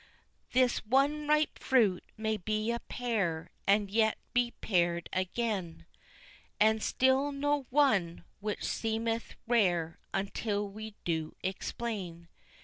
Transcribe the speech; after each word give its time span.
Thus, 0.53 0.79
one 0.79 1.27
ripe 1.27 1.59
fruit 1.59 2.03
may 2.17 2.35
be 2.35 2.71
a 2.71 2.79
pear, 2.79 3.51
and 3.67 3.91
yet 3.91 4.17
be 4.33 4.49
pared 4.59 5.07
again, 5.13 5.85
And 6.59 6.81
still 6.81 7.31
no 7.31 7.67
one, 7.69 8.23
which 8.39 8.63
seemeth 8.63 9.35
rare 9.45 9.99
until 10.11 10.67
we 10.67 10.95
do 11.05 11.35
explain. 11.43 12.29